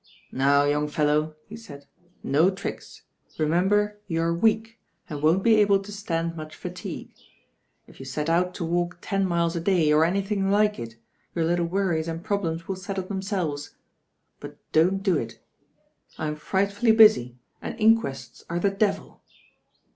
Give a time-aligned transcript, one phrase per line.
[0.31, 1.85] "Now, young feUow," he said,
[2.23, 3.03] "no tricks.
[3.37, 7.13] Re member you are weak, and won't be able to stand much fatigue.
[7.85, 10.95] If you set out to walk ten miles a day, or anything like it,
[11.35, 13.75] your little worries and problems will settle themselves;
[14.39, 15.39] but don't do it.
[16.19, 19.21] ^*™ ^^'^^'^"^^y ^"8y» and inquests are the devil."